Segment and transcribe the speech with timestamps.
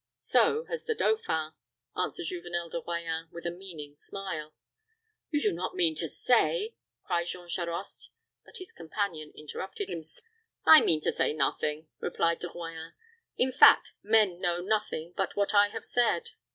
[0.17, 1.51] "So has the dauphin,"
[1.95, 4.55] answered Juvenel de Royans, with a meaning smile.
[5.29, 6.73] "You do not mean to say,"
[7.05, 8.09] cried Jean Charost;
[8.43, 10.01] but his companion interrupted him.
[10.65, 12.93] "I mean to say nothing," replied De Royans
[13.37, 16.31] "In fact, men know nothing but what I have said.